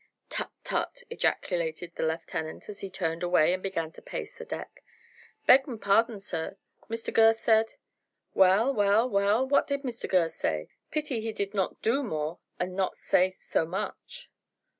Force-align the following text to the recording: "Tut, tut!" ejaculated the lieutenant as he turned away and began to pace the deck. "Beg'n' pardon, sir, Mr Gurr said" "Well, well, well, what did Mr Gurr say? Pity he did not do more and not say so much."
"Tut, 0.31 0.49
tut!" 0.63 1.03
ejaculated 1.11 1.91
the 1.93 2.01
lieutenant 2.01 2.67
as 2.69 2.79
he 2.79 2.89
turned 2.89 3.21
away 3.21 3.53
and 3.53 3.61
began 3.61 3.91
to 3.91 4.01
pace 4.01 4.39
the 4.39 4.45
deck. 4.45 4.83
"Beg'n' 5.47 5.77
pardon, 5.79 6.19
sir, 6.19 6.57
Mr 6.89 7.13
Gurr 7.13 7.33
said" 7.33 7.75
"Well, 8.33 8.73
well, 8.73 9.07
well, 9.07 9.47
what 9.47 9.67
did 9.67 9.83
Mr 9.83 10.09
Gurr 10.09 10.29
say? 10.29 10.69
Pity 10.89 11.21
he 11.21 11.31
did 11.31 11.53
not 11.53 11.83
do 11.83 12.01
more 12.01 12.39
and 12.59 12.75
not 12.75 12.97
say 12.97 13.29
so 13.29 13.63
much." 13.63 14.31